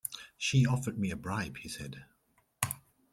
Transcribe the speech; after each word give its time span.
She 0.35 0.65
offered 0.65 0.97
me 0.97 1.11
a 1.11 1.15
bribe, 1.15 1.57
he 1.57 1.69
said. 1.69 2.05